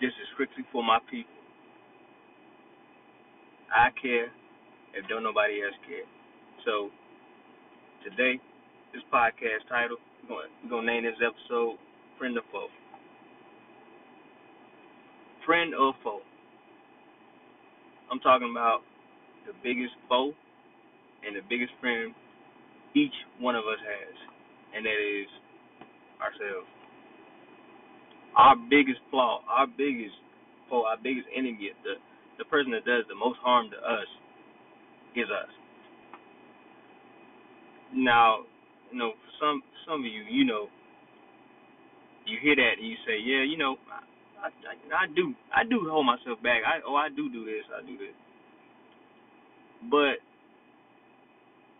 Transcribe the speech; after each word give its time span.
This 0.00 0.14
is 0.14 0.28
strictly 0.34 0.62
for 0.70 0.84
my 0.84 1.00
people. 1.10 1.34
I 3.74 3.90
care 4.00 4.30
if 4.94 5.08
don't 5.08 5.24
nobody 5.24 5.60
else 5.62 5.74
care. 5.86 6.06
So 6.64 6.90
today, 8.04 8.38
this 8.94 9.02
podcast 9.12 9.66
title, 9.68 9.96
we're 10.22 10.36
gonna, 10.36 10.48
we're 10.62 10.70
gonna 10.70 10.86
name 10.86 11.02
this 11.02 11.18
episode 11.18 11.78
"Friend 12.16 12.38
or 12.38 12.42
Foe." 12.52 12.68
Friend 15.44 15.74
or 15.74 15.94
foe? 16.04 16.20
I'm 18.12 18.20
talking 18.20 18.50
about 18.52 18.80
the 19.46 19.52
biggest 19.64 19.94
foe 20.08 20.32
and 21.26 21.34
the 21.34 21.40
biggest 21.48 21.72
friend 21.80 22.14
each 22.94 23.14
one 23.40 23.56
of 23.56 23.64
us 23.64 23.80
has, 23.82 24.14
and 24.76 24.86
that 24.86 24.92
is 24.92 25.26
ourselves. 26.22 26.77
Our 28.38 28.54
biggest 28.70 29.00
flaw, 29.10 29.42
our 29.50 29.66
biggest 29.66 30.14
foe, 30.70 30.86
our 30.86 30.96
biggest 31.02 31.26
enemy, 31.36 31.70
the 31.82 31.94
the 32.38 32.44
person 32.46 32.70
that 32.72 32.86
does 32.86 33.02
the 33.08 33.16
most 33.18 33.38
harm 33.42 33.68
to 33.70 33.76
us 33.76 34.06
is 35.16 35.26
us. 35.26 35.50
Now, 37.94 38.46
you 38.92 38.98
know, 38.98 39.12
for 39.12 39.32
some 39.40 39.62
some 39.86 40.00
of 40.00 40.06
you, 40.06 40.22
you 40.30 40.44
know, 40.44 40.68
you 42.26 42.38
hear 42.42 42.54
that 42.56 42.78
and 42.78 42.86
you 42.86 42.96
say, 43.06 43.18
yeah, 43.18 43.42
you 43.42 43.58
know, 43.58 43.76
I, 43.90 44.48
I, 44.48 45.04
I 45.04 45.06
do 45.16 45.34
I 45.54 45.64
do 45.64 45.88
hold 45.90 46.06
myself 46.06 46.40
back. 46.42 46.62
I 46.66 46.80
oh 46.86 46.94
I 46.94 47.08
do 47.08 47.28
do 47.30 47.44
this, 47.44 47.64
I 47.74 47.82
do 47.86 47.98
this. 47.98 48.14
But 49.90 50.22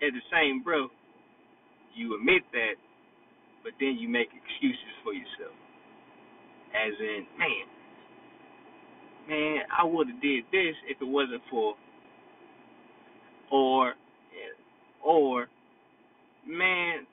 at 0.05 0.13
the 0.15 0.23
same 0.33 0.63
breath, 0.63 0.91
you 1.95 2.17
admit 2.17 2.43
that, 2.53 2.75
but 3.63 3.73
then 3.81 3.97
you 3.99 4.09
make 4.09 4.29
excuses 4.35 4.95
for 5.05 5.13
yourself. 5.15 5.55
As 6.75 6.95
in, 7.01 7.27
man, 7.39 7.67
man, 9.29 9.59
I 9.77 9.85
would 9.85 10.09
have 10.09 10.23
did 10.23 10.45
this 10.53 10.75
if 10.89 11.01
it 11.01 11.05
wasn't 11.05 11.43
for, 11.51 11.75
or, 13.51 13.95
or, 15.05 15.47
man, 16.47 17.07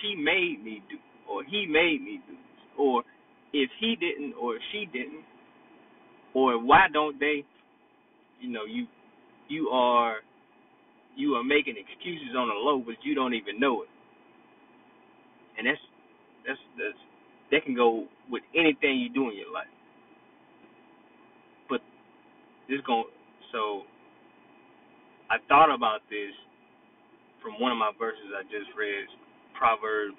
she 0.00 0.16
made 0.16 0.62
me 0.64 0.82
do, 0.90 0.96
or 1.30 1.44
he 1.44 1.66
made 1.66 2.02
me 2.02 2.20
do 2.26 2.36
or 2.78 3.02
if 3.52 3.70
he 3.80 3.96
didn't, 3.96 4.34
or 4.40 4.58
she 4.72 4.86
didn't, 4.92 5.24
or 6.34 6.62
why 6.62 6.86
don't 6.92 7.18
they? 7.18 7.44
You 8.40 8.50
know, 8.50 8.64
you 8.64 8.86
you 9.48 9.68
are 9.68 10.16
you 11.16 11.34
are 11.34 11.44
making 11.44 11.76
excuses 11.78 12.34
on 12.36 12.48
the 12.48 12.54
low, 12.54 12.82
but 12.84 12.96
you 13.02 13.14
don't 13.14 13.34
even 13.34 13.58
know 13.58 13.82
it. 13.82 13.88
And 15.58 15.66
that's 15.66 15.78
that's 16.46 16.58
that's 16.76 16.98
that 17.50 17.64
can 17.64 17.74
go 17.74 18.06
with 18.30 18.42
anything 18.54 18.98
you 18.98 19.08
do 19.12 19.30
in 19.30 19.36
your 19.36 19.52
life. 19.52 19.70
But 21.68 21.80
this 22.68 22.80
going 22.86 23.04
so 23.52 23.82
I 25.30 25.36
thought 25.48 25.74
about 25.74 26.00
this 26.10 26.32
from 27.42 27.60
one 27.60 27.72
of 27.72 27.78
my 27.78 27.92
verses 27.98 28.32
I 28.36 28.42
just 28.44 28.70
read, 28.76 29.06
Proverbs 29.58 30.18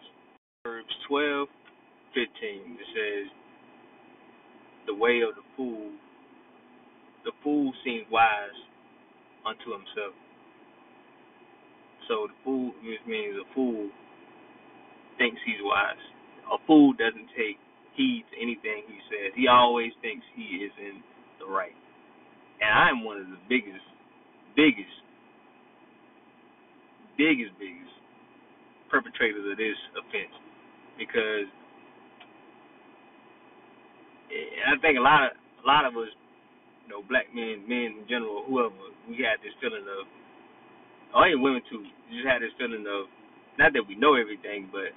Proverbs 0.63 0.93
twelve, 1.07 1.47
fifteen. 2.13 2.77
It 2.79 2.87
says, 2.95 3.31
The 4.87 4.95
way 4.95 5.21
of 5.21 5.35
the 5.35 5.45
fool 5.55 5.91
the 7.25 7.31
fool 7.43 7.73
seems 7.83 8.05
wise 8.09 8.55
unto 9.45 9.71
himself. 9.71 10.15
So 12.07 12.27
the 12.27 12.37
fool 12.43 12.71
means 13.07 13.35
a 13.35 13.53
fool 13.53 13.89
thinks 15.17 15.39
he's 15.45 15.59
wise. 15.61 15.99
A 16.53 16.57
fool 16.65 16.93
doesn't 16.93 17.27
take 17.35 17.57
heed 17.97 18.23
to 18.31 18.35
anything 18.37 18.85
he 18.87 19.01
says. 19.09 19.33
He 19.35 19.49
always 19.49 19.91
thinks 20.01 20.23
he 20.37 20.63
is 20.63 20.71
in 20.77 21.01
the 21.41 21.49
right. 21.49 21.75
And 22.61 22.69
I 22.69 22.89
am 22.89 23.03
one 23.03 23.17
of 23.17 23.27
the 23.27 23.41
biggest, 23.49 23.83
biggest, 24.55 24.95
biggest, 27.17 27.51
biggest 27.59 27.93
perpetrators 28.89 29.43
of 29.43 29.57
this 29.57 29.77
offense 29.99 30.33
because 30.97 31.49
I 34.31 34.75
think 34.81 34.97
a 34.97 35.03
lot 35.03 35.27
of 35.27 35.31
a 35.37 35.65
lot 35.67 35.85
of 35.85 35.93
us, 35.97 36.11
you 36.85 36.89
know, 36.89 37.03
black 37.09 37.27
men, 37.33 37.63
men 37.67 37.99
in 37.99 38.05
general, 38.07 38.43
whoever, 38.47 38.71
we 39.09 39.19
had 39.19 39.41
this 39.43 39.55
feeling 39.59 39.83
of, 39.83 40.07
or 41.15 41.27
even 41.27 41.41
women 41.41 41.61
too, 41.69 41.83
just 42.11 42.27
had 42.27 42.39
this 42.39 42.53
feeling 42.55 42.85
of, 42.87 43.09
not 43.59 43.73
that 43.73 43.83
we 43.83 43.95
know 43.95 44.15
everything, 44.15 44.69
but 44.71 44.95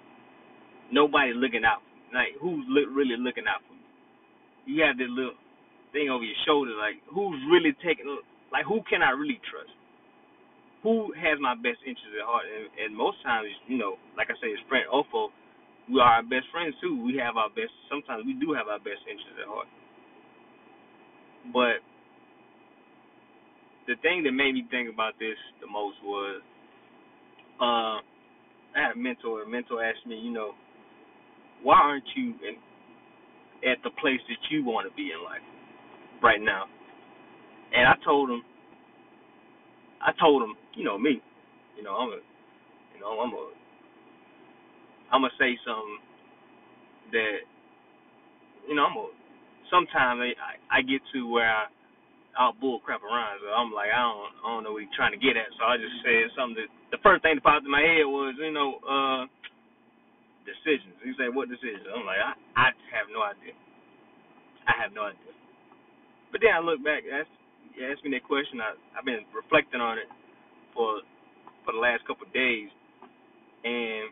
nobody 0.92 1.32
looking 1.34 1.64
out. 1.64 1.82
Like 2.12 2.34
who's 2.40 2.66
li- 2.68 2.90
really 2.90 3.16
looking 3.16 3.46
out 3.46 3.62
for 3.66 3.74
me? 3.74 3.86
You 4.66 4.82
have 4.84 4.98
this 4.98 5.10
little 5.10 5.38
thing 5.92 6.10
over 6.10 6.22
your 6.22 6.38
shoulder, 6.46 6.74
like 6.78 6.98
who's 7.10 7.38
really 7.50 7.74
taking, 7.82 8.06
like 8.52 8.66
who 8.66 8.82
can 8.86 9.02
I 9.02 9.10
really 9.10 9.40
trust? 9.50 9.72
Who 10.82 11.12
has 11.12 11.36
my 11.40 11.54
best 11.54 11.82
interest 11.84 12.14
at 12.16 12.24
heart? 12.24 12.46
And, 12.48 12.66
and 12.80 12.90
most 12.96 13.20
times, 13.22 13.48
you 13.68 13.76
know, 13.76 14.00
like 14.16 14.32
I 14.32 14.36
say, 14.40 14.48
it's 14.48 14.64
friend 14.68 14.86
Ofo, 14.88 15.28
we 15.90 16.00
are 16.00 16.22
our 16.22 16.22
best 16.22 16.46
friends 16.52 16.74
too. 16.80 16.94
We 17.02 17.18
have 17.18 17.36
our 17.36 17.50
best. 17.50 17.74
Sometimes 17.90 18.24
we 18.24 18.34
do 18.34 18.54
have 18.54 18.68
our 18.68 18.78
best 18.78 19.02
interests 19.04 19.38
at 19.42 19.48
heart. 19.48 19.68
But 21.52 21.82
the 23.88 23.96
thing 24.00 24.22
that 24.24 24.32
made 24.32 24.54
me 24.54 24.64
think 24.70 24.88
about 24.92 25.18
this 25.18 25.36
the 25.60 25.66
most 25.66 25.96
was, 26.04 26.42
uh, 27.60 27.98
I 28.72 28.78
had 28.78 28.92
a 28.94 28.98
mentor. 28.98 29.42
A 29.42 29.48
mentor 29.48 29.82
asked 29.82 30.06
me, 30.06 30.16
you 30.16 30.30
know, 30.30 30.52
why 31.62 31.76
aren't 31.76 32.04
you 32.16 32.34
in, 32.46 32.56
at 33.70 33.78
the 33.84 33.90
place 34.00 34.20
that 34.28 34.38
you 34.50 34.64
want 34.64 34.88
to 34.90 34.96
be 34.96 35.10
in 35.12 35.24
life 35.24 35.44
right 36.22 36.40
now? 36.40 36.64
And 37.74 37.86
I 37.86 37.94
told 38.04 38.30
him, 38.30 38.42
I 40.02 40.12
told 40.18 40.42
him, 40.42 40.54
you 40.74 40.84
know 40.84 40.98
me, 40.98 41.20
you 41.76 41.82
know 41.82 41.94
I'm 41.94 42.08
a, 42.10 42.20
you 42.94 43.00
know 43.00 43.20
I'm 43.20 43.32
a, 43.32 43.50
I'm 45.12 45.22
gonna 45.22 45.32
say 45.38 45.58
something 45.66 45.98
that, 47.12 47.38
you 48.68 48.74
know 48.74 48.84
I'm 48.84 48.96
a. 48.96 49.08
Sometimes 49.70 50.20
I 50.20 50.78
I 50.78 50.82
get 50.82 51.00
to 51.14 51.30
where 51.30 51.48
I 51.48 51.66
I'll 52.38 52.54
bull 52.54 52.80
crap 52.80 53.02
around. 53.02 53.40
So 53.42 53.50
I'm 53.50 53.72
like 53.72 53.90
I 53.90 54.02
don't 54.02 54.32
I 54.44 54.46
don't 54.54 54.64
know 54.64 54.72
what 54.72 54.82
he's 54.82 54.94
trying 54.96 55.12
to 55.12 55.18
get 55.20 55.36
at. 55.36 55.50
So 55.58 55.64
I 55.66 55.76
just 55.76 55.96
said 56.04 56.30
something 56.36 56.62
that 56.62 56.70
the 56.94 57.02
first 57.02 57.22
thing 57.22 57.36
that 57.36 57.44
popped 57.44 57.64
in 57.66 57.70
my 57.70 57.82
head 57.82 58.06
was 58.06 58.34
you 58.38 58.52
know 58.52 58.78
uh 58.86 59.22
decisions. 60.50 60.98
He 61.06 61.14
said, 61.14 61.30
"What 61.30 61.46
decisions?" 61.46 61.86
I'm 61.86 62.02
like, 62.06 62.18
I, 62.18 62.34
I 62.58 62.66
have 62.94 63.06
no 63.14 63.22
idea. 63.22 63.54
I 64.66 64.74
have 64.82 64.92
no 64.92 65.10
idea. 65.10 65.34
But 66.34 66.42
then 66.42 66.54
I 66.54 66.60
look 66.62 66.82
back. 66.82 67.06
Asked, 67.06 67.34
you 67.74 67.86
asked 67.86 68.02
me 68.02 68.14
that 68.14 68.26
question. 68.26 68.58
I 68.58 68.74
I've 68.94 69.06
been 69.06 69.22
reflecting 69.30 69.80
on 69.80 69.98
it 69.98 70.10
for 70.74 71.02
for 71.62 71.72
the 71.74 71.82
last 71.82 72.02
couple 72.06 72.26
of 72.26 72.32
days, 72.34 72.70
and 73.62 74.10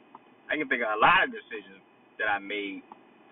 I 0.50 0.56
can 0.56 0.66
think 0.71 0.82
of 0.82 0.94
a 0.94 1.00
lot 1.00 1.26
of 1.26 1.34
decisions 1.34 1.82
that 2.19 2.31
I 2.31 2.38
made 2.38 2.82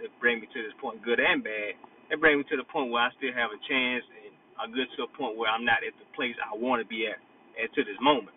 that 0.02 0.12
bring 0.20 0.40
me 0.42 0.46
to 0.50 0.60
this 0.62 0.76
point, 0.80 1.02
good 1.02 1.20
and 1.20 1.42
bad. 1.42 1.78
That 2.10 2.22
bring 2.22 2.38
me 2.38 2.44
to 2.52 2.58
the 2.58 2.68
point 2.70 2.92
where 2.94 3.02
I 3.02 3.10
still 3.18 3.34
have 3.34 3.50
a 3.50 3.60
chance, 3.66 4.04
and 4.06 4.32
I'm 4.60 4.70
good 4.70 4.86
to 4.96 5.08
a 5.08 5.10
point 5.18 5.34
where 5.34 5.50
I'm 5.50 5.66
not 5.66 5.82
at 5.82 5.96
the 5.98 6.06
place 6.14 6.36
I 6.38 6.54
want 6.54 6.82
to 6.82 6.86
be 6.86 7.08
at 7.10 7.18
at 7.58 7.72
to 7.74 7.82
this 7.82 7.98
moment. 7.98 8.36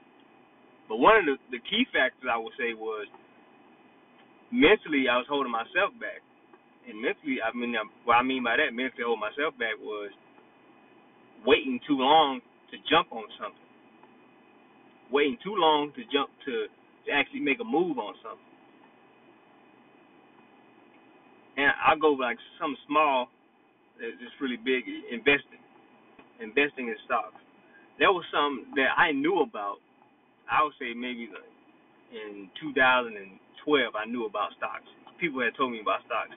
But 0.89 0.97
one 0.97 1.21
of 1.21 1.25
the, 1.29 1.37
the 1.53 1.61
key 1.69 1.85
factors 1.93 2.25
I 2.25 2.39
would 2.39 2.55
say 2.57 2.73
was 2.73 3.05
mentally 4.51 5.07
I 5.09 5.17
was 5.17 5.25
holding 5.29 5.51
myself 5.51 5.93
back. 5.99 6.21
And 6.89 7.01
mentally, 7.01 7.37
I 7.41 7.55
mean, 7.55 7.75
what 8.05 8.15
I 8.15 8.23
mean 8.23 8.43
by 8.43 8.57
that, 8.57 8.73
mentally 8.73 9.05
holding 9.05 9.21
myself 9.21 9.53
back 9.59 9.77
was 9.77 10.11
waiting 11.45 11.79
too 11.87 11.97
long 11.97 12.41
to 12.71 12.75
jump 12.89 13.11
on 13.11 13.25
something. 13.37 13.69
Waiting 15.11 15.37
too 15.43 15.55
long 15.57 15.91
to 15.95 16.01
jump 16.09 16.29
to, 16.45 16.69
to 17.05 17.09
actually 17.13 17.41
make 17.41 17.61
a 17.61 17.67
move 17.67 17.97
on 17.97 18.13
something. 18.21 18.49
And 21.57 21.73
I 21.75 21.97
go 21.99 22.15
like 22.15 22.37
something 22.59 22.79
small 22.87 23.27
that's 23.99 24.37
really 24.39 24.57
big, 24.57 24.87
investing. 25.11 25.59
Investing 26.39 26.87
in 26.87 26.95
stocks. 27.03 27.35
That 27.99 28.07
was 28.15 28.23
something 28.31 28.71
that 28.79 28.95
I 28.95 29.11
knew 29.11 29.43
about. 29.43 29.83
I 30.47 30.63
would 30.63 30.73
say 30.79 30.95
maybe 30.95 31.27
in 32.09 32.49
2012 33.65 33.95
I 33.95 34.05
knew 34.07 34.25
about 34.25 34.55
stocks. 34.55 34.87
People 35.19 35.43
had 35.43 35.55
told 35.59 35.71
me 35.75 35.81
about 35.83 36.03
stocks. 36.07 36.31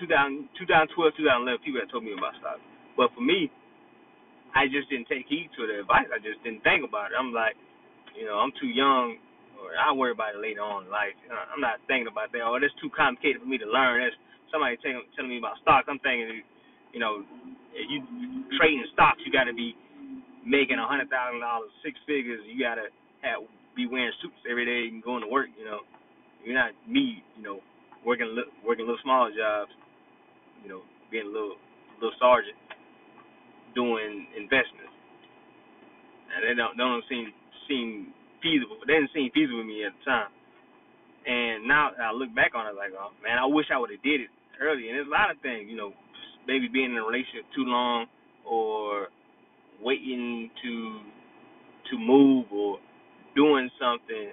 2000, 0.00 0.48
2012, 0.56 0.94
2011, 0.94 1.66
people 1.66 1.82
had 1.82 1.90
told 1.90 2.06
me 2.06 2.14
about 2.14 2.36
stocks. 2.38 2.62
But 2.94 3.10
for 3.14 3.20
me, 3.20 3.50
I 4.54 4.70
just 4.70 4.88
didn't 4.88 5.10
take 5.10 5.26
heed 5.28 5.50
to 5.58 5.66
the 5.66 5.82
advice. 5.82 6.08
I 6.08 6.22
just 6.22 6.40
didn't 6.46 6.62
think 6.64 6.86
about 6.86 7.12
it. 7.12 7.18
I'm 7.18 7.34
like, 7.34 7.58
you 8.16 8.24
know, 8.24 8.40
I'm 8.40 8.54
too 8.56 8.70
young, 8.70 9.18
or 9.58 9.74
I'll 9.76 9.98
worry 9.98 10.14
about 10.14 10.38
it 10.38 10.40
later 10.40 10.62
on 10.64 10.86
in 10.86 10.90
life. 10.90 11.14
Uh, 11.28 11.46
I'm 11.52 11.60
not 11.60 11.82
thinking 11.90 12.08
about 12.08 12.32
that. 12.32 12.42
Oh, 12.46 12.56
that's 12.56 12.74
too 12.80 12.88
complicated 12.94 13.42
for 13.42 13.50
me 13.50 13.58
to 13.58 13.68
learn. 13.68 14.00
That's 14.00 14.16
somebody 14.54 14.78
telling 14.80 15.04
telling 15.18 15.30
me 15.30 15.38
about 15.38 15.60
stocks. 15.60 15.90
I'm 15.90 16.00
thinking, 16.00 16.42
you 16.94 17.00
know, 17.02 17.26
if 17.76 17.86
you 17.90 18.00
trading 18.56 18.86
stocks, 18.94 19.20
you 19.26 19.30
got 19.34 19.50
to 19.50 19.54
be 19.54 19.76
making 20.46 20.80
a 20.80 20.86
hundred 20.86 21.10
thousand 21.12 21.44
dollars, 21.44 21.70
six 21.84 21.98
figures. 22.08 22.40
You 22.48 22.56
got 22.56 22.80
to 22.80 22.88
have 23.26 23.44
be 23.78 23.86
wearing 23.86 24.10
suits 24.18 24.42
every 24.50 24.66
day 24.66 24.90
and 24.90 24.98
going 24.98 25.22
to 25.22 25.30
work. 25.30 25.46
You 25.54 25.64
know, 25.64 25.86
you're 26.42 26.58
not 26.58 26.74
me. 26.82 27.22
You 27.38 27.42
know, 27.46 27.58
working 28.02 28.26
working 28.66 28.84
little 28.84 29.00
small 29.06 29.30
jobs. 29.30 29.70
You 30.66 30.68
know, 30.68 30.82
being 31.14 31.30
a 31.30 31.32
little 31.32 31.54
little 32.02 32.18
sergeant 32.18 32.58
doing 33.78 34.26
investments. 34.34 34.90
And 36.34 36.42
they 36.42 36.58
don't 36.58 36.74
don't 36.74 37.06
seem 37.06 37.30
seem 37.70 38.10
feasible. 38.42 38.82
They 38.82 38.98
didn't 38.98 39.14
seem 39.14 39.30
feasible 39.30 39.62
to 39.62 39.68
me 39.68 39.86
at 39.86 39.94
the 39.94 40.02
time. 40.02 40.34
And 41.26 41.68
now 41.68 41.94
I 41.94 42.10
look 42.10 42.34
back 42.34 42.52
on 42.58 42.66
it 42.66 42.74
like, 42.74 42.90
oh 42.98 43.14
man, 43.22 43.38
I 43.38 43.46
wish 43.46 43.70
I 43.72 43.78
would 43.78 43.90
have 43.94 44.02
did 44.02 44.26
it 44.26 44.30
early. 44.60 44.90
And 44.90 44.98
there's 44.98 45.06
a 45.06 45.14
lot 45.14 45.30
of 45.30 45.38
things, 45.40 45.70
you 45.70 45.76
know, 45.76 45.94
maybe 46.46 46.66
being 46.66 46.90
in 46.90 46.98
a 46.98 47.04
relationship 47.06 47.46
too 47.54 47.64
long 47.64 48.06
or 48.42 49.08
waiting 49.82 50.50
to 50.62 51.00
to 51.90 51.98
move 51.98 52.46
or 52.52 52.78
doing 53.36 53.70
something 53.80 54.32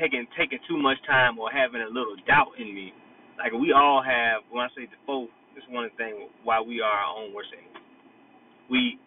taking 0.00 0.26
taking 0.38 0.58
too 0.68 0.78
much 0.78 0.98
time 1.06 1.38
or 1.38 1.50
having 1.50 1.80
a 1.80 1.88
little 1.88 2.16
doubt 2.26 2.52
in 2.58 2.74
me. 2.74 2.92
Like 3.38 3.52
we 3.52 3.72
all 3.72 4.02
have 4.02 4.42
when 4.50 4.64
I 4.64 4.68
say 4.76 4.86
default, 4.86 5.30
is 5.56 5.64
one 5.70 5.90
thing 5.96 6.28
why 6.42 6.60
we 6.60 6.80
are 6.80 6.90
our 6.90 7.16
own 7.22 7.34
worst 7.34 7.50
enemy. 7.54 7.80
We 8.70 8.98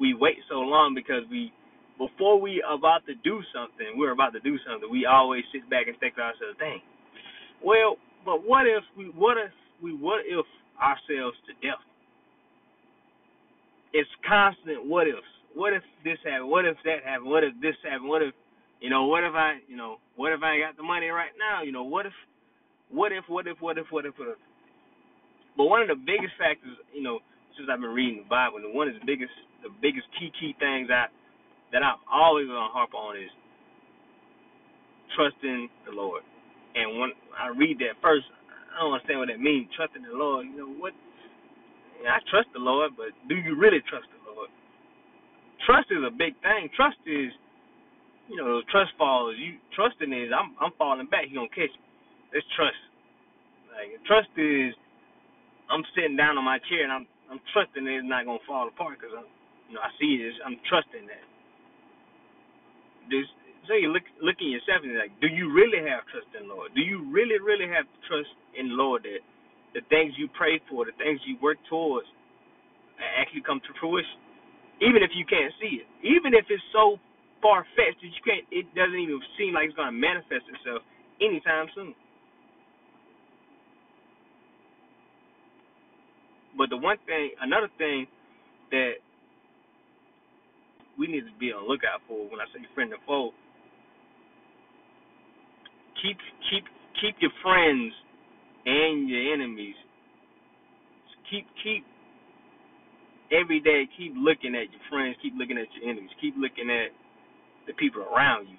we 0.00 0.14
wait 0.14 0.38
so 0.48 0.56
long 0.56 0.94
because 0.94 1.22
we 1.30 1.52
before 1.98 2.40
we 2.40 2.62
about 2.66 3.06
to 3.06 3.14
do 3.22 3.40
something, 3.54 3.94
we're 3.96 4.12
about 4.12 4.32
to 4.32 4.40
do 4.40 4.58
something, 4.66 4.90
we 4.90 5.06
always 5.06 5.44
sit 5.52 5.68
back 5.70 5.86
and 5.86 5.96
think 6.00 6.16
to 6.16 6.22
ourselves, 6.22 6.58
dang, 6.58 6.82
well, 7.64 7.96
but 8.24 8.42
what 8.46 8.66
if 8.66 8.82
we 8.96 9.12
what 9.14 9.36
if 9.38 9.52
we 9.82 9.94
what 9.94 10.22
if 10.26 10.46
ourselves 10.80 11.36
to 11.46 11.52
death? 11.66 11.82
It's 13.92 14.10
constant 14.26 14.86
what 14.86 15.06
ifs. 15.06 15.33
What 15.54 15.72
if 15.72 15.82
this 16.02 16.18
happened? 16.24 16.50
What 16.50 16.66
if 16.66 16.76
that 16.84 17.04
happened? 17.04 17.30
What 17.30 17.44
if 17.44 17.54
this 17.62 17.76
happened? 17.82 18.08
What 18.08 18.22
if 18.22 18.34
you 18.80 18.90
know, 18.90 19.06
what 19.06 19.24
if 19.24 19.34
I 19.34 19.58
you 19.68 19.76
know, 19.76 19.96
what 20.16 20.32
if 20.32 20.42
I 20.42 20.54
ain't 20.58 20.64
got 20.66 20.76
the 20.76 20.82
money 20.82 21.08
right 21.08 21.32
now? 21.38 21.62
You 21.62 21.72
know, 21.72 21.84
what 21.84 22.06
if 22.06 22.12
what 22.90 23.12
if 23.12 23.24
what 23.28 23.46
if 23.46 23.56
what 23.60 23.78
if 23.78 23.86
what 23.90 24.04
if 24.06 24.14
what 24.18 24.28
if 24.28 24.38
but 25.56 25.70
one 25.70 25.82
of 25.82 25.88
the 25.88 25.94
biggest 25.94 26.34
factors, 26.38 26.74
you 26.92 27.02
know, 27.02 27.22
since 27.56 27.70
I've 27.70 27.80
been 27.80 27.94
reading 27.94 28.26
the 28.26 28.28
Bible, 28.28 28.58
the 28.58 28.70
one 28.70 28.88
of 28.88 28.94
the 28.98 29.06
biggest 29.06 29.32
the 29.62 29.70
biggest 29.80 30.06
key 30.18 30.30
key 30.38 30.54
things 30.58 30.90
I 30.90 31.06
that 31.72 31.82
I'm 31.82 32.02
always 32.10 32.46
gonna 32.46 32.70
harp 32.74 32.94
on 32.94 33.16
is 33.16 33.30
trusting 35.14 35.70
the 35.86 35.92
Lord. 35.94 36.22
And 36.74 36.98
when 36.98 37.10
I 37.38 37.54
read 37.54 37.78
that 37.78 37.98
first, 38.02 38.26
I 38.74 38.82
don't 38.82 38.94
understand 38.94 39.20
what 39.22 39.30
that 39.30 39.38
means. 39.38 39.70
Trusting 39.76 40.02
the 40.02 40.14
Lord, 40.16 40.46
you 40.46 40.58
know 40.58 40.72
what? 40.74 40.92
I 42.04 42.18
trust 42.30 42.50
the 42.52 42.60
Lord, 42.60 42.92
but 42.98 43.14
do 43.28 43.36
you 43.36 43.56
really 43.56 43.80
trust? 43.88 44.06
Trust 45.66 45.88
is 45.90 46.04
a 46.04 46.12
big 46.12 46.36
thing. 46.44 46.68
Trust 46.76 47.00
is, 47.06 47.32
you 48.28 48.36
know, 48.36 48.60
those 48.60 48.68
trust 48.70 48.92
falls. 48.96 49.36
You 49.38 49.56
trusting 49.74 50.12
is 50.12 50.30
I'm 50.32 50.54
I'm 50.60 50.72
falling 50.76 51.08
back. 51.08 51.26
He 51.28 51.34
gonna 51.34 51.48
catch 51.48 51.72
me. 51.72 51.84
It's 52.32 52.46
trust. 52.56 52.80
Like 53.72 53.96
trust 54.04 54.32
is 54.36 54.76
I'm 55.72 55.84
sitting 55.96 56.16
down 56.16 56.36
on 56.36 56.44
my 56.44 56.58
chair 56.68 56.84
and 56.84 56.92
I'm 56.92 57.06
I'm 57.30 57.40
trusting 57.52 57.86
it's 57.86 58.04
not 58.04 58.24
gonna 58.28 58.44
fall 58.46 58.68
apart 58.68 59.00
because 59.00 59.16
I'm 59.16 59.28
you 59.68 59.74
know 59.76 59.82
I 59.82 59.90
see 59.96 60.20
this. 60.20 60.36
I'm 60.44 60.60
trusting 60.68 61.08
that 61.08 61.24
this 63.10 63.26
so 63.66 63.72
you 63.74 63.88
look 63.88 64.04
look 64.20 64.36
in 64.40 64.52
yourself 64.52 64.84
and 64.84 64.96
like, 64.96 65.12
do 65.20 65.28
you 65.28 65.48
really 65.52 65.80
have 65.88 66.04
trust 66.12 66.28
in 66.36 66.48
Lord? 66.48 66.72
Do 66.76 66.82
you 66.84 67.00
really, 67.08 67.40
really 67.40 67.68
have 67.68 67.88
trust 68.08 68.32
in 68.56 68.76
Lord 68.76 69.04
that 69.08 69.24
the 69.72 69.80
things 69.88 70.12
you 70.20 70.28
pray 70.36 70.60
for, 70.68 70.84
the 70.84 70.96
things 71.00 71.20
you 71.24 71.36
work 71.40 71.56
towards 71.68 72.06
actually 73.00 73.42
come 73.42 73.60
to 73.64 73.72
fruition? 73.80 74.20
Even 74.82 75.02
if 75.02 75.10
you 75.14 75.24
can't 75.26 75.52
see 75.60 75.84
it. 75.84 75.88
Even 76.02 76.34
if 76.34 76.46
it's 76.50 76.62
so 76.72 76.98
far 77.42 77.66
fetched 77.76 78.00
that 78.00 78.10
you 78.10 78.22
can't 78.24 78.46
it 78.50 78.66
doesn't 78.74 78.98
even 78.98 79.20
seem 79.38 79.54
like 79.54 79.68
it's 79.68 79.76
gonna 79.76 79.92
manifest 79.92 80.48
itself 80.48 80.82
anytime 81.20 81.68
soon. 81.74 81.94
But 86.56 86.70
the 86.70 86.78
one 86.78 86.98
thing 87.06 87.32
another 87.40 87.68
thing 87.78 88.06
that 88.70 88.98
we 90.98 91.06
need 91.06 91.22
to 91.26 91.34
be 91.38 91.52
on 91.52 91.64
the 91.64 91.68
lookout 91.68 92.02
for 92.08 92.28
when 92.30 92.40
I 92.40 92.46
say 92.54 92.64
friend 92.74 92.92
and 92.92 93.02
foe. 93.06 93.30
Keep 96.02 96.18
keep 96.50 96.64
keep 97.00 97.16
your 97.20 97.32
friends 97.42 97.92
and 98.66 99.08
your 99.08 99.34
enemies. 99.34 99.76
Keep 101.30 101.46
keep 101.62 101.84
every 103.32 103.60
day. 103.60 103.88
Keep 103.96 104.14
looking 104.16 104.54
at 104.54 104.72
your 104.72 104.82
friends. 104.90 105.16
Keep 105.22 105.34
looking 105.36 105.58
at 105.58 105.68
your 105.78 105.90
enemies. 105.90 106.10
Keep 106.20 106.34
looking 106.38 106.70
at 106.70 106.92
the 107.66 107.72
people 107.74 108.02
around 108.02 108.48
you. 108.48 108.58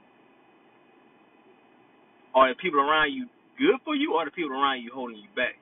Are 2.34 2.50
the 2.50 2.56
people 2.56 2.80
around 2.80 3.14
you 3.14 3.28
good 3.58 3.80
for 3.86 3.96
you, 3.96 4.14
or 4.14 4.26
the 4.26 4.32
people 4.32 4.52
around 4.52 4.82
you 4.82 4.92
holding 4.94 5.18
you 5.18 5.32
back? 5.36 5.56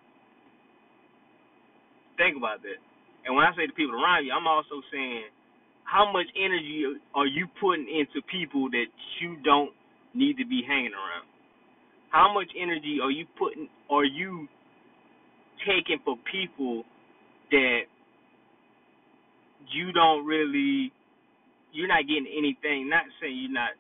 Think 2.18 2.38
about 2.38 2.62
that. 2.62 2.82
And 3.26 3.36
when 3.36 3.46
I 3.46 3.56
say 3.56 3.68
the 3.68 3.74
people 3.74 3.96
around 3.96 4.26
you, 4.26 4.34
I'm 4.34 4.48
also 4.48 4.82
saying 4.92 5.30
how 5.86 6.12
much 6.12 6.28
energy 6.36 6.84
are 7.14 7.28
you 7.28 7.48
putting 7.62 7.88
into 7.88 8.26
people 8.32 8.70
that 8.72 8.90
you 9.22 9.38
don't 9.44 9.72
need 10.14 10.38
to 10.38 10.46
be 10.46 10.62
hanging 10.68 10.94
around? 10.94 11.28
How 12.10 12.34
much 12.34 12.50
energy 12.60 12.98
are 13.02 13.12
you 13.12 13.26
putting 13.38 13.68
are 13.90 14.06
you 14.06 14.48
taking 15.66 16.00
for 16.04 16.16
people 16.32 16.84
that 17.52 17.82
you 19.72 19.92
don't 19.92 20.26
really 20.26 20.92
you're 21.72 21.88
not 21.88 22.04
getting 22.08 22.28
anything 22.28 22.90
not 22.90 23.06
saying 23.22 23.38
you're 23.38 23.54
not 23.54 23.72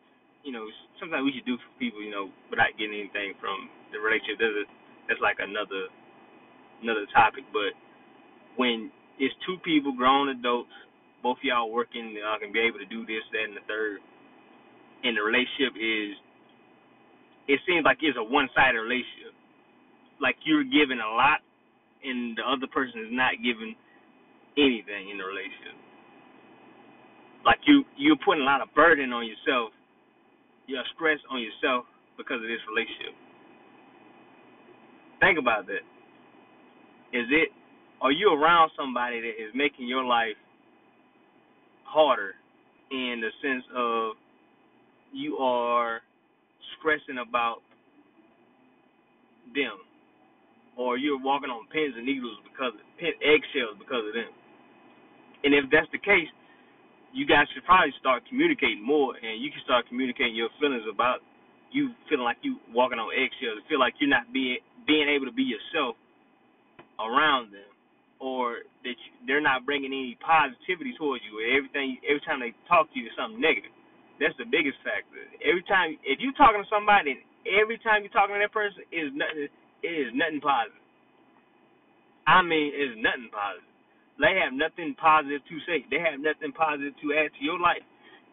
you 0.44 0.52
know 0.52 0.66
sometimes 1.00 1.24
we 1.26 1.34
should 1.34 1.46
do 1.46 1.58
for 1.58 1.72
people 1.80 2.02
you 2.02 2.12
know 2.12 2.30
without 2.50 2.72
getting 2.78 2.96
anything 2.96 3.34
from 3.40 3.70
the 3.92 4.00
relationship 4.00 4.40
that's, 4.40 4.58
a, 4.64 4.66
that's 5.08 5.22
like 5.22 5.38
another 5.40 5.92
another 6.82 7.06
topic 7.14 7.44
but 7.52 7.76
when 8.56 8.92
it's 9.20 9.34
two 9.46 9.58
people 9.64 9.94
grown 9.94 10.30
adults 10.30 10.74
both 11.24 11.40
of 11.40 11.48
y'all 11.48 11.72
working, 11.72 12.12
y'all 12.20 12.38
can 12.38 12.52
be 12.52 12.60
able 12.60 12.84
to 12.84 12.86
do 12.92 13.08
this, 13.08 13.24
that, 13.32 13.48
and 13.48 13.56
the 13.56 13.64
third. 13.66 14.04
And 15.08 15.16
the 15.16 15.24
relationship 15.24 15.72
is, 15.80 16.20
it 17.48 17.60
seems 17.64 17.88
like 17.88 18.04
it's 18.04 18.20
a 18.20 18.24
one-sided 18.24 18.78
relationship. 18.78 19.32
Like 20.20 20.36
you're 20.44 20.68
giving 20.68 21.00
a 21.00 21.12
lot, 21.16 21.40
and 22.04 22.36
the 22.36 22.44
other 22.44 22.68
person 22.68 23.08
is 23.08 23.12
not 23.16 23.40
giving 23.40 23.76
anything 24.58 25.10
in 25.10 25.18
the 25.18 25.26
relationship. 25.26 25.76
Like 27.46 27.60
you, 27.66 27.84
you're 27.98 28.20
putting 28.24 28.42
a 28.42 28.48
lot 28.48 28.62
of 28.62 28.74
burden 28.74 29.12
on 29.12 29.28
yourself, 29.28 29.72
you're 30.68 30.84
stressed 30.96 31.24
on 31.30 31.42
yourself 31.42 31.86
because 32.18 32.38
of 32.38 32.48
this 32.48 32.64
relationship. 32.70 33.14
Think 35.20 35.40
about 35.40 35.68
that. 35.68 35.84
Is 37.12 37.28
it? 37.30 37.50
Are 38.02 38.12
you 38.12 38.34
around 38.34 38.72
somebody 38.76 39.22
that 39.22 39.36
is 39.40 39.52
making 39.56 39.88
your 39.88 40.04
life 40.04 40.36
harder 41.86 42.34
in 42.92 43.22
the 43.22 43.30
sense 43.42 43.64
of 43.76 44.14
you 45.14 45.38
are 45.38 46.02
stressing 46.80 47.22
about 47.22 47.62
them 49.54 49.78
or 50.76 50.98
you're 50.98 51.22
walking 51.22 51.50
on 51.50 51.68
pins 51.70 51.94
and 51.96 52.06
needles 52.06 52.38
because 52.44 52.74
of 52.74 52.86
pin 52.98 53.14
eggshells 53.22 53.78
because 53.78 54.04
of 54.10 54.14
them. 54.14 54.34
And 55.44 55.54
if 55.54 55.68
that's 55.72 55.92
the 55.92 56.00
case, 56.00 56.32
you 57.14 57.28
guys 57.28 57.46
should 57.54 57.64
probably 57.68 57.94
start 58.00 58.24
communicating 58.28 58.82
more 58.82 59.14
and 59.14 59.38
you 59.38 59.52
can 59.54 59.62
start 59.64 59.86
communicating 59.88 60.34
your 60.36 60.50
feelings 60.60 60.84
about 60.90 61.22
you 61.70 61.94
feeling 62.10 62.26
like 62.26 62.38
you 62.42 62.58
walking 62.74 62.98
on 62.98 63.10
eggshells, 63.14 63.62
feel 63.70 63.82
like 63.82 63.98
you're 64.00 64.10
not 64.10 64.30
being 64.34 64.58
being 64.86 65.10
able 65.10 65.26
to 65.26 65.36
be 65.36 65.46
yourself 65.46 65.96
around 67.00 67.54
them 67.54 67.70
or 68.24 68.64
that 68.88 68.96
you, 68.96 69.10
they're 69.28 69.44
not 69.44 69.66
bringing 69.66 69.92
any 69.92 70.16
positivity 70.24 70.94
towards 70.96 71.24
you. 71.28 71.44
Everything, 71.56 71.98
every 72.08 72.24
time 72.24 72.40
they 72.40 72.56
talk 72.70 72.88
to 72.94 72.96
you, 72.96 73.08
is 73.10 73.16
something 73.20 73.42
negative. 73.42 73.74
That's 74.22 74.38
the 74.38 74.48
biggest 74.48 74.78
factor. 74.86 75.20
Every 75.44 75.66
time, 75.68 75.98
if 76.06 76.22
you're 76.22 76.38
talking 76.38 76.62
to 76.62 76.70
somebody, 76.70 77.20
every 77.44 77.82
time 77.82 78.06
you're 78.06 78.14
talking 78.16 78.38
to 78.38 78.42
that 78.44 78.54
person, 78.54 78.86
is 78.94 79.12
nothing. 79.12 79.50
It 79.84 79.92
is 79.92 80.16
nothing 80.16 80.40
positive. 80.40 80.80
I 82.24 82.40
mean, 82.40 82.72
it's 82.72 82.96
nothing 83.04 83.28
positive. 83.34 83.73
They 84.24 84.40
have 84.40 84.56
nothing 84.56 84.96
positive 84.96 85.44
to 85.44 85.56
say. 85.68 85.84
They 85.92 86.00
have 86.00 86.24
nothing 86.24 86.56
positive 86.56 86.96
to 87.04 87.08
add 87.20 87.36
to 87.36 87.42
your 87.44 87.60
life. 87.60 87.84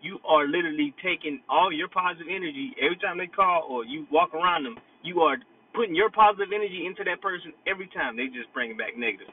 You 0.00 0.23
are 0.25 0.47
literally 0.47 0.94
taking 1.02 1.42
all 1.50 1.75
your 1.75 1.90
positive 1.90 2.30
energy 2.30 2.73
every 2.78 2.97
time 3.02 3.18
they 3.18 3.26
call 3.28 3.66
or 3.66 3.85
you 3.85 4.06
walk 4.14 4.35
around 4.35 4.64
them. 4.64 4.78
You 5.02 5.20
are 5.26 5.37
putting 5.75 5.94
your 5.99 6.11
positive 6.11 6.54
energy 6.54 6.87
into 6.87 7.02
that 7.04 7.20
person 7.20 7.52
every 7.66 7.90
time. 7.90 8.16
They 8.16 8.30
just 8.30 8.52
bring 8.54 8.73
it 8.73 8.78
back 8.78 8.94
negative 8.97 9.28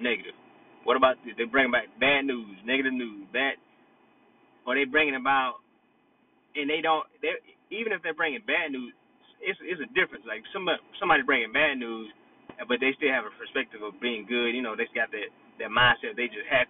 Negative. 0.00 0.34
What 0.84 0.96
about 0.96 1.16
they 1.24 1.44
bring 1.44 1.70
back 1.70 1.86
bad 2.00 2.24
news, 2.24 2.56
negative 2.64 2.94
news, 2.94 3.28
bad, 3.32 3.60
or 4.66 4.74
they 4.76 4.84
bringing 4.84 5.16
about, 5.16 5.60
and 6.56 6.70
they 6.70 6.80
don't. 6.82 7.04
They 7.22 7.36
even 7.74 7.92
if 7.92 8.02
they're 8.02 8.16
bringing 8.16 8.42
bad 8.46 8.72
news, 8.72 8.94
it's 9.42 9.58
it's 9.64 9.80
a 9.82 9.90
difference. 9.94 10.24
Like 10.26 10.42
somebody 10.52 10.78
somebody 11.00 11.22
bringing 11.22 11.52
bad 11.52 11.78
news, 11.78 12.10
but 12.68 12.80
they 12.80 12.94
still 12.96 13.12
have 13.12 13.26
a 13.28 13.34
perspective 13.38 13.82
of 13.82 14.00
being 14.00 14.26
good. 14.26 14.54
You 14.56 14.62
know, 14.62 14.76
they 14.76 14.88
got 14.94 15.12
that 15.12 15.30
that 15.58 15.70
mindset. 15.70 16.16
They 16.16 16.26
just 16.26 16.48
have, 16.50 16.66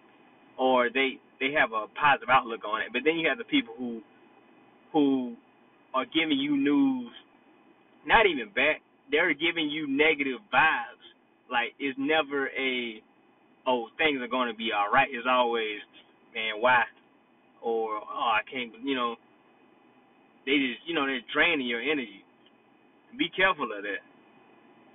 or 0.58 0.90
they 0.90 1.18
they 1.40 1.52
have 1.58 1.72
a 1.72 1.86
positive 1.98 2.28
outlook 2.30 2.62
on 2.66 2.82
it. 2.82 2.88
But 2.92 3.02
then 3.04 3.16
you 3.16 3.28
have 3.28 3.38
the 3.38 3.44
people 3.48 3.74
who 3.78 4.00
who 4.92 5.36
are 5.94 6.06
giving 6.06 6.38
you 6.38 6.56
news, 6.56 7.12
not 8.06 8.26
even 8.26 8.50
bad. 8.54 8.76
They're 9.10 9.34
giving 9.34 9.70
you 9.70 9.88
negative 9.88 10.40
vibes 10.52 11.04
like 11.50 11.72
it's 11.78 11.98
never 11.98 12.48
a 12.48 13.02
oh 13.66 13.88
things 13.98 14.20
are 14.20 14.28
going 14.28 14.50
to 14.50 14.56
be 14.56 14.70
all 14.72 14.92
right. 14.92 15.08
It's 15.10 15.26
always 15.28 15.80
man 16.34 16.60
why 16.60 16.84
or 17.62 18.00
oh 18.00 18.32
I 18.36 18.40
can't 18.50 18.72
you 18.84 18.94
know 18.94 19.16
they 20.46 20.56
just 20.58 20.80
you 20.86 20.94
know 20.94 21.06
they're 21.06 21.24
draining 21.32 21.66
your 21.66 21.82
energy. 21.82 22.24
Be 23.18 23.30
careful 23.34 23.64
of 23.64 23.82
that. 23.82 24.04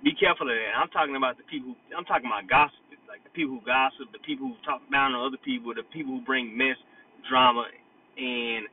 Be 0.04 0.14
careful 0.14 0.46
of 0.48 0.54
that. 0.54 0.72
I'm 0.76 0.90
talking 0.90 1.16
about 1.16 1.38
the 1.38 1.44
people. 1.50 1.74
I'm 1.96 2.04
talking 2.04 2.28
about 2.28 2.48
gossip, 2.48 2.83
people 3.34 3.58
who 3.58 3.66
gossip, 3.66 4.10
the 4.12 4.22
people 4.22 4.48
who 4.48 4.56
talk 4.64 4.80
down 4.90 5.12
on 5.12 5.26
other 5.26 5.40
people, 5.44 5.74
the 5.74 5.86
people 5.92 6.14
who 6.14 6.22
bring 6.24 6.56
mess, 6.56 6.78
drama, 7.28 7.66
and 8.16 8.66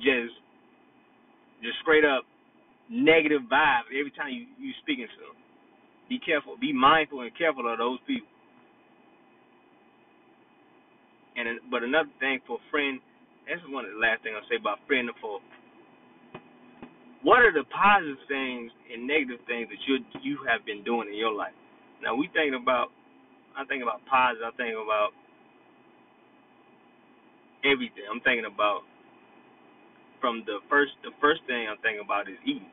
just 0.00 0.34
just 1.62 1.78
straight 1.82 2.04
up 2.04 2.24
negative 2.90 3.42
vibe 3.50 3.86
every 3.92 4.12
time 4.12 4.32
you 4.32 4.46
you 4.58 4.72
speaking 4.82 5.06
to 5.06 5.20
them. 5.20 5.36
Be 6.08 6.18
careful. 6.18 6.56
Be 6.56 6.72
mindful 6.72 7.20
and 7.20 7.30
careful 7.36 7.70
of 7.70 7.78
those 7.78 7.98
people. 8.06 8.28
And 11.36 11.48
uh, 11.48 11.52
but 11.70 11.84
another 11.84 12.10
thing 12.18 12.40
for 12.46 12.58
friend, 12.70 13.00
this 13.46 13.60
is 13.60 13.68
one 13.70 13.84
of 13.84 13.92
the 13.92 14.00
last 14.00 14.22
thing 14.24 14.32
I'll 14.34 14.48
say 14.48 14.56
about 14.56 14.80
friend 14.86 15.08
for. 15.20 15.40
What 17.22 17.42
are 17.42 17.52
the 17.52 17.66
positive 17.68 18.18
things 18.28 18.70
and 18.92 19.06
negative 19.06 19.42
things 19.46 19.68
that 19.68 19.82
you 19.86 20.00
you 20.22 20.38
have 20.48 20.64
been 20.64 20.82
doing 20.82 21.08
in 21.08 21.16
your 21.18 21.34
life? 21.34 21.54
Now 22.02 22.14
we 22.14 22.30
think 22.32 22.54
about, 22.54 22.94
I 23.58 23.66
think 23.66 23.82
about 23.82 24.06
positive. 24.06 24.46
I 24.46 24.54
think 24.54 24.78
about 24.78 25.10
everything. 27.66 28.06
I'm 28.06 28.22
thinking 28.22 28.46
about 28.46 28.86
from 30.22 30.46
the 30.46 30.62
first 30.70 30.94
the 31.02 31.10
first 31.20 31.42
thing 31.50 31.66
I'm 31.66 31.82
thinking 31.82 32.06
about 32.06 32.30
is 32.30 32.38
eating. 32.46 32.70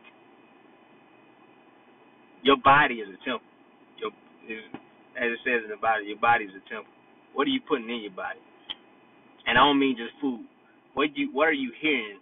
Your 2.46 2.62
body 2.62 3.02
is 3.02 3.10
a 3.10 3.18
temple. 3.26 3.50
Your 3.98 4.14
is, 4.46 4.62
as 5.18 5.34
it 5.34 5.42
says 5.42 5.66
in 5.66 5.74
the 5.74 5.82
Bible, 5.82 6.06
your 6.06 6.22
body 6.22 6.46
is 6.46 6.54
a 6.54 6.62
temple. 6.70 6.94
What 7.34 7.50
are 7.50 7.54
you 7.54 7.66
putting 7.66 7.90
in 7.90 8.06
your 8.06 8.14
body? 8.14 8.38
And 9.50 9.58
I 9.58 9.66
don't 9.66 9.82
mean 9.82 9.98
just 9.98 10.14
food. 10.22 10.46
What 10.94 11.18
you 11.18 11.34
what 11.34 11.50
are 11.50 11.58
you 11.58 11.74
hearing? 11.82 12.22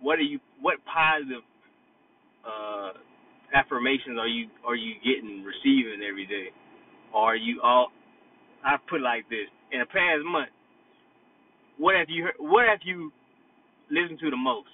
What 0.00 0.18
are 0.18 0.24
you 0.24 0.40
what 0.56 0.80
positive 0.88 1.44
uh, 2.48 2.96
affirmations 3.52 4.16
are 4.16 4.28
you 4.28 4.48
are 4.64 4.74
you 4.74 4.96
getting 5.04 5.44
receiving 5.44 6.00
every 6.00 6.24
day? 6.24 6.48
Or 7.14 7.32
are 7.32 7.36
you 7.36 7.60
all 7.62 7.88
I 8.64 8.76
put 8.88 9.00
it 9.00 9.04
like 9.04 9.28
this. 9.28 9.50
In 9.72 9.80
the 9.80 9.86
past 9.86 10.22
month, 10.24 10.50
what 11.78 11.96
have 11.96 12.06
you 12.08 12.24
heard, 12.24 12.38
what 12.38 12.68
have 12.68 12.80
you 12.84 13.10
listened 13.90 14.18
to 14.20 14.30
the 14.30 14.36
most? 14.36 14.68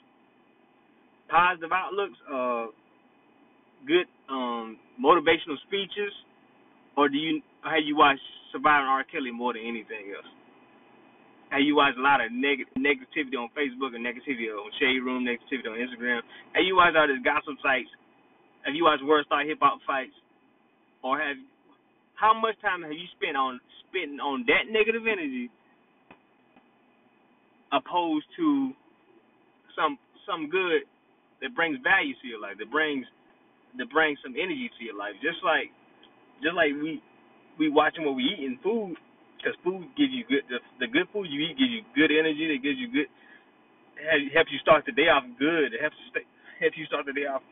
Positive 1.31 1.71
outlooks, 1.73 2.19
uh 2.29 2.67
good 3.87 4.07
um 4.29 4.77
motivational 5.01 5.57
speeches, 5.67 6.13
or 6.97 7.09
do 7.09 7.17
you 7.17 7.41
have 7.65 7.85
you 7.85 7.97
watched 7.97 8.25
Surviving 8.53 8.89
R. 8.89 9.05
Kelly 9.05 9.31
more 9.31 9.53
than 9.53 9.63
anything 9.63 10.13
else? 10.17 10.27
Have 11.51 11.65
you 11.65 11.77
watched 11.77 11.97
a 11.97 12.03
lot 12.03 12.21
of 12.21 12.33
neg- 12.33 12.69
negativity 12.77 13.37
on 13.37 13.49
Facebook 13.57 13.97
and 13.97 14.05
negativity 14.05 14.53
on 14.53 14.69
Shade 14.81 15.01
Room, 15.01 15.25
negativity 15.25 15.69
on 15.69 15.81
Instagram? 15.81 16.21
Have 16.53 16.65
you 16.65 16.77
watched 16.77 16.97
all 16.97 17.09
these 17.09 17.25
gossip 17.25 17.57
sites? 17.63 17.89
Have 18.65 18.75
you 18.75 18.85
watched 18.85 19.05
World 19.05 19.25
Star 19.25 19.45
Hip 19.45 19.59
Hop 19.61 19.81
fights? 19.87 20.13
Or 21.03 21.21
have 21.21 21.37
how 22.19 22.35
much 22.35 22.59
time 22.61 22.83
have 22.83 22.93
you 22.93 23.07
spent 23.15 23.39
on 23.39 23.61
spending 23.89 24.19
on 24.19 24.45
that 24.51 24.67
negative 24.71 25.07
energy 25.07 25.49
opposed 27.73 28.27
to 28.37 28.75
some 29.79 29.99
some 30.27 30.51
good 30.51 30.83
that 31.41 31.55
brings 31.55 31.79
value 31.87 32.13
to 32.21 32.27
your 32.27 32.43
life, 32.43 32.59
that 32.59 32.71
brings 32.71 33.07
that 33.79 33.89
brings 33.95 34.19
some 34.27 34.35
energy 34.35 34.67
to 34.67 34.81
your 34.85 34.99
life. 34.99 35.15
Just 35.23 35.39
like 35.47 35.71
just 36.43 36.59
like 36.59 36.75
we 36.75 36.99
we 37.59 37.71
watching 37.71 38.05
what 38.05 38.19
we 38.19 38.27
eat 38.27 38.43
in 38.43 38.59
food, 38.63 38.99
because 39.39 39.55
food 39.63 39.87
gives 39.95 40.11
you 40.11 40.27
good. 40.27 40.43
The, 40.51 40.59
the 40.83 40.89
good 40.91 41.07
food 41.15 41.31
you 41.31 41.43
eat 41.47 41.59
gives 41.59 41.71
you 41.71 41.83
good 41.95 42.11
energy. 42.11 42.51
It 42.51 42.63
gives 42.63 42.79
you 42.79 42.91
good. 42.91 43.11
It 43.99 44.35
helps 44.35 44.51
you 44.51 44.59
start 44.63 44.87
the 44.87 44.95
day 44.95 45.11
off 45.11 45.27
good. 45.39 45.75
It 45.75 45.81
helps 45.83 45.99
you 45.99 46.07
stay, 46.11 46.27
helps 46.63 46.79
you 46.79 46.87
start 46.87 47.07
the 47.07 47.15
day 47.15 47.27
off 47.27 47.43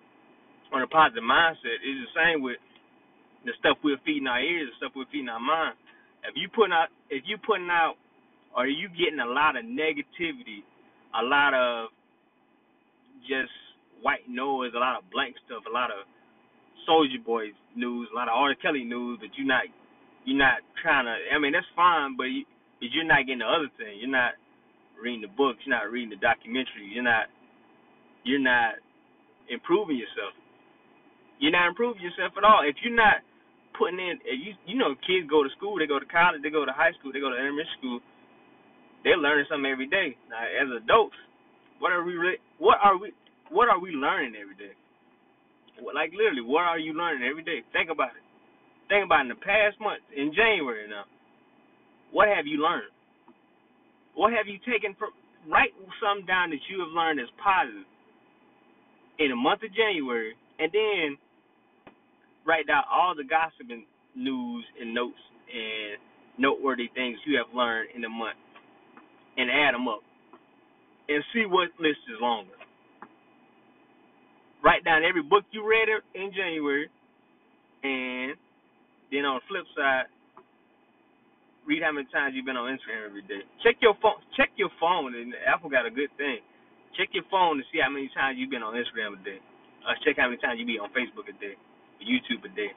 on 0.75 0.83
a 0.83 0.91
positive 0.91 1.23
mindset. 1.27 1.79
It's 1.83 2.03
the 2.07 2.13
same 2.15 2.43
with 2.43 2.59
the 3.47 3.55
stuff 3.59 3.79
we're 3.83 4.01
feeding 4.05 4.27
our 4.27 4.41
ears, 4.41 4.71
the 4.71 4.87
stuff 4.87 4.93
we're 4.97 5.11
feeding 5.11 5.31
our 5.31 5.41
mind. 5.41 5.79
If 6.27 6.35
you 6.35 6.49
putting 6.51 6.75
out, 6.75 6.91
if 7.11 7.23
you 7.27 7.39
putting 7.39 7.71
out, 7.71 7.95
or 8.57 8.67
you 8.67 8.89
getting 8.91 9.21
a 9.21 9.31
lot 9.31 9.57
of 9.57 9.65
negativity, 9.65 10.67
a 11.15 11.23
lot 11.23 11.55
of 11.55 11.95
just 13.25 13.53
white 14.03 14.27
noise, 14.29 14.73
a 14.75 14.83
lot 14.83 14.99
of 14.99 15.07
blank 15.11 15.37
stuff, 15.47 15.63
a 15.69 15.73
lot 15.73 15.91
of 15.91 16.05
Soulja 16.85 17.23
Boy's 17.25 17.57
news, 17.75 18.09
a 18.13 18.17
lot 18.17 18.29
of 18.29 18.35
R. 18.35 18.55
Kelly 18.59 18.85
news, 18.85 19.19
but 19.21 19.31
you're 19.37 19.47
not 19.47 19.65
you're 20.27 20.39
not 20.39 20.59
trying 20.83 21.07
to. 21.07 21.15
I 21.31 21.39
mean, 21.39 21.53
that's 21.53 21.71
fine, 21.75 22.17
but 22.19 22.27
you, 22.27 22.43
but 22.83 22.91
you're 22.91 23.07
not 23.07 23.23
getting 23.27 23.47
the 23.47 23.51
other 23.51 23.71
thing. 23.79 24.03
You're 24.03 24.11
not 24.11 24.35
reading 24.99 25.23
the 25.23 25.31
books. 25.31 25.63
You're 25.65 25.79
not 25.79 25.91
reading 25.91 26.11
the 26.11 26.21
documentary. 26.21 26.91
You're 26.91 27.07
not. 27.07 27.31
You're 28.27 28.43
not 28.43 28.83
improving 29.49 29.97
yourself. 29.97 30.35
You're 31.39 31.55
not 31.55 31.71
improving 31.71 32.03
yourself 32.03 32.35
at 32.35 32.43
all. 32.43 32.67
If 32.67 32.75
you're 32.83 32.97
not 32.97 33.23
putting 33.79 34.01
in, 34.01 34.19
you 34.25 34.53
you 34.67 34.77
know, 34.77 34.97
kids 35.07 35.29
go 35.29 35.45
to 35.45 35.51
school, 35.57 35.79
they 35.79 35.87
go 35.87 35.99
to 35.99 36.09
college, 36.09 36.43
they 36.43 36.51
go 36.51 36.65
to 36.65 36.73
high 36.73 36.93
school, 36.99 37.13
they 37.13 37.21
go 37.21 37.31
to 37.31 37.39
elementary 37.39 37.69
school. 37.79 38.01
They're 39.05 39.21
learning 39.21 39.47
something 39.49 39.71
every 39.71 39.87
day. 39.87 40.17
Now, 40.29 40.43
as 40.43 40.69
adults, 40.83 41.17
what 41.79 41.93
are 41.93 42.03
we? 42.03 42.17
What 42.59 42.79
are 42.83 42.99
we? 42.99 43.13
What 43.51 43.69
are 43.69 43.79
we 43.79 43.93
learning 43.93 44.35
every 44.35 44.57
day? 44.57 44.75
Like 45.79 46.11
literally, 46.17 46.43
what 46.43 46.65
are 46.65 46.81
you 46.81 46.97
learning 46.97 47.29
every 47.29 47.45
day? 47.45 47.63
Think 47.73 47.91
about 47.91 48.17
it. 48.17 48.25
Think 48.89 49.05
about 49.05 49.23
in 49.23 49.29
the 49.29 49.39
past 49.39 49.79
month, 49.81 50.03
in 50.17 50.33
January 50.33 50.89
now, 50.89 51.05
what 52.13 52.29
have 52.29 52.47
you 52.47 52.63
learned? 52.63 52.91
What 54.15 54.33
have 54.33 54.47
you 54.47 54.59
taken 54.65 54.97
from 54.99 55.11
write 55.47 55.75
something 56.03 56.27
down 56.27 56.51
that 56.51 56.63
you 56.71 56.81
have 56.81 56.91
learned 56.91 57.21
as 57.21 57.31
positive 57.39 57.87
in 59.19 59.31
the 59.31 59.37
month 59.37 59.63
of 59.63 59.71
January 59.75 60.35
and 60.59 60.73
then 60.73 61.19
write 62.47 62.67
down 62.67 62.85
all 62.91 63.15
the 63.15 63.25
gossiping 63.25 63.85
news 64.15 64.65
and 64.81 64.95
notes 64.95 65.21
and 65.53 65.99
noteworthy 66.39 66.89
things 66.95 67.19
you 67.27 67.37
have 67.37 67.55
learned 67.55 67.91
in 67.95 68.03
the 68.03 68.09
month 68.09 68.39
and 69.37 69.51
add 69.51 69.75
them 69.75 69.89
up 69.89 70.01
and 71.09 71.23
see 71.35 71.45
what 71.47 71.69
list 71.79 72.01
is 72.09 72.21
longer. 72.21 72.53
Write 74.65 74.85
down 74.85 75.05
every 75.05 75.23
book 75.23 75.45
you 75.53 75.67
read 75.67 75.89
in 76.15 76.33
January 76.35 76.89
and 77.83 78.35
then 79.13 79.25
on 79.25 79.39
the 79.39 79.45
flip 79.47 79.67
side, 79.77 80.11
read 81.67 81.83
how 81.83 81.93
many 81.93 82.07
times 82.11 82.35
you've 82.35 82.47
been 82.47 82.59
on 82.59 82.71
Instagram 82.71 83.07
every 83.07 83.23
day. 83.27 83.43
Check 83.63 83.79
your 83.83 83.95
phone. 84.03 84.23
Check 84.39 84.51
your 84.57 84.71
phone, 84.81 85.15
and 85.15 85.35
Apple 85.47 85.71
got 85.71 85.87
a 85.87 85.93
good 85.93 86.11
thing. 86.17 86.39
Check 86.95 87.11
your 87.13 87.27
phone 87.31 87.59
to 87.59 87.65
see 87.71 87.83
how 87.83 87.91
many 87.91 88.11
times 88.15 88.39
you've 88.39 88.51
been 88.51 88.63
on 88.63 88.75
Instagram 88.75 89.19
a 89.19 89.21
day. 89.23 89.39
Uh, 89.87 89.95
check 90.03 90.17
how 90.19 90.27
many 90.31 90.41
times 90.43 90.59
you 90.59 90.67
be 90.67 90.79
on 90.79 90.91
Facebook 90.91 91.29
a 91.31 91.37
day, 91.39 91.55
or 91.55 91.66
YouTube 92.03 92.45
a 92.45 92.53
day. 92.55 92.73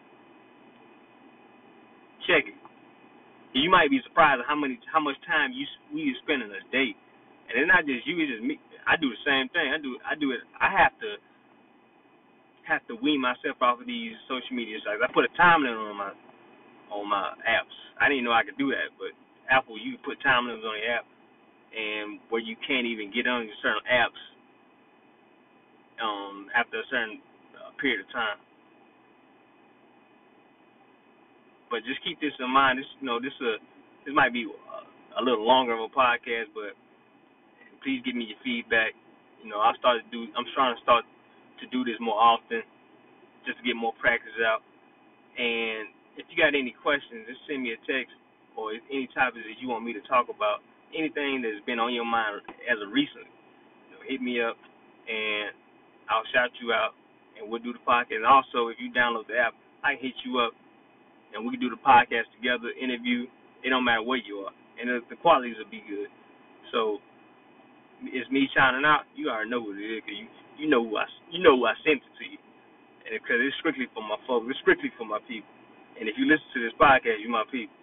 Check 2.27 2.47
it. 2.47 2.57
You 3.53 3.71
might 3.71 3.89
be 3.89 3.99
surprised 4.05 4.41
at 4.41 4.47
how 4.47 4.55
many 4.55 4.77
how 4.93 5.01
much 5.01 5.17
time 5.25 5.51
you 5.53 5.65
we 5.93 6.13
spend 6.21 6.43
in 6.43 6.53
a 6.53 6.63
day, 6.69 6.93
and 7.49 7.57
it's 7.57 7.69
not 7.69 7.85
just 7.85 8.05
you. 8.05 8.21
It's 8.21 8.29
just 8.29 8.45
me. 8.45 8.61
I 8.85 8.95
do 8.97 9.09
the 9.09 9.21
same 9.25 9.49
thing. 9.49 9.73
I 9.73 9.81
do 9.81 9.97
I 10.05 10.13
do 10.13 10.31
it. 10.31 10.45
I 10.61 10.69
have 10.69 10.93
to 11.01 11.17
have 12.69 12.85
to 12.85 12.95
wean 13.01 13.17
myself 13.21 13.57
off 13.61 13.81
of 13.81 13.87
these 13.89 14.13
social 14.29 14.53
media 14.53 14.77
sites. 14.85 15.01
I 15.01 15.09
put 15.09 15.25
a 15.25 15.33
time 15.33 15.65
limit 15.65 15.81
on 15.81 15.97
my 15.97 16.13
on 16.93 17.09
my 17.09 17.33
apps. 17.41 17.73
I 17.97 18.09
didn't 18.09 18.23
know 18.25 18.33
I 18.33 18.45
could 18.45 18.57
do 18.57 18.69
that, 18.69 18.93
but 19.01 19.13
Apple, 19.49 19.77
you 19.81 19.97
put 20.05 20.21
time 20.21 20.45
limits 20.45 20.65
on 20.65 20.77
your 20.77 20.93
app, 20.93 21.05
and 21.73 22.21
where 22.29 22.41
you 22.41 22.55
can't 22.61 22.85
even 22.85 23.09
get 23.09 23.25
on 23.25 23.49
certain 23.65 23.85
apps 23.89 24.21
um, 26.01 26.47
after 26.53 26.79
a 26.79 26.87
certain 26.89 27.21
uh, 27.57 27.73
period 27.81 28.05
of 28.05 28.09
time. 28.13 28.37
But 31.69 31.85
just 31.85 32.01
keep 32.03 32.17
this 32.19 32.33
in 32.41 32.49
mind. 32.49 32.81
This, 32.81 32.89
you 32.99 33.05
know, 33.05 33.21
this 33.21 33.33
uh, 33.41 33.61
this 34.05 34.13
might 34.13 34.33
be 34.33 34.49
a, 34.49 35.19
a 35.19 35.21
little 35.21 35.45
longer 35.45 35.77
of 35.77 35.85
a 35.85 35.91
podcast, 35.93 36.49
but 36.53 36.73
please 37.85 38.01
give 38.03 38.17
me 38.17 38.33
your 38.33 38.41
feedback. 38.43 38.97
You 39.41 39.49
know, 39.49 39.61
I 39.61 39.71
started 39.79 40.03
do. 40.11 40.25
I'm 40.35 40.45
trying 40.57 40.75
to 40.75 40.81
start 40.81 41.05
to 41.61 41.65
do 41.69 41.83
this 41.83 41.99
more 42.01 42.17
often, 42.17 42.65
just 43.45 43.59
to 43.59 43.63
get 43.63 43.77
more 43.77 43.93
practice 44.01 44.33
out. 44.43 44.65
And 45.37 45.93
if 46.19 46.27
you 46.27 46.35
got 46.35 46.57
any 46.57 46.75
questions, 46.75 47.23
just 47.29 47.39
send 47.47 47.63
me 47.63 47.71
a 47.71 47.79
text 47.87 48.11
or 48.59 48.75
any 48.91 49.07
topics 49.15 49.45
that 49.47 49.57
you 49.61 49.71
want 49.71 49.87
me 49.87 49.95
to 49.95 50.03
talk 50.03 50.27
about, 50.27 50.59
anything 50.91 51.39
that's 51.39 51.63
been 51.63 51.79
on 51.79 51.95
your 51.95 52.07
mind 52.07 52.43
as 52.67 52.75
of 52.83 52.91
recent, 52.91 53.29
you 53.87 53.89
know, 53.95 54.01
hit 54.03 54.19
me 54.19 54.43
up 54.43 54.59
and 55.07 55.55
I'll 56.11 56.27
shout 56.35 56.51
you 56.59 56.75
out 56.75 56.91
and 57.39 57.47
we'll 57.47 57.63
do 57.63 57.71
the 57.71 57.83
podcast. 57.87 58.19
And 58.19 58.27
also, 58.27 58.67
if 58.67 58.75
you 58.83 58.91
download 58.91 59.31
the 59.31 59.39
app, 59.39 59.55
I 59.79 59.95
can 59.95 60.11
hit 60.11 60.17
you 60.27 60.43
up 60.43 60.51
and 61.33 61.45
we 61.45 61.53
can 61.55 61.61
do 61.61 61.69
the 61.69 61.81
podcast 61.81 62.27
together, 62.35 62.73
interview. 62.75 63.25
It 63.63 63.69
don't 63.69 63.83
matter 63.83 64.03
where 64.03 64.21
you 64.21 64.47
are, 64.47 64.55
and 64.79 64.87
the, 64.89 64.99
the 65.11 65.17
qualities 65.19 65.55
will 65.59 65.69
be 65.69 65.83
good. 65.83 66.07
So 66.71 66.99
it's 68.03 68.29
me 68.31 68.47
shining 68.55 68.85
out. 68.85 69.07
You 69.15 69.29
already 69.29 69.49
know 69.49 69.61
what 69.61 69.75
it 69.77 69.83
is, 69.83 70.01
cause 70.03 70.15
you 70.15 70.27
you 70.59 70.67
know 70.67 70.83
who 70.83 70.97
I 70.97 71.05
you 71.31 71.39
know 71.43 71.55
who 71.55 71.65
I 71.67 71.75
sent 71.83 72.03
it 72.03 72.13
to 72.19 72.25
you, 72.27 72.39
and 73.07 73.11
because 73.15 73.39
it's 73.39 73.55
strictly 73.59 73.87
for 73.95 74.03
my 74.03 74.19
folks, 74.27 74.47
it's 74.51 74.59
strictly 74.63 74.91
for 74.97 75.07
my 75.07 75.19
people. 75.27 75.49
And 75.99 76.07
if 76.07 76.15
you 76.15 76.27
listen 76.27 76.47
to 76.55 76.61
this 76.63 76.75
podcast, 76.79 77.19
you 77.19 77.27
my 77.31 77.43
people. 77.51 77.78